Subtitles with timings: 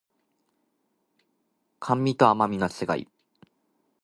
[1.79, 3.07] 甘味と甘味の違い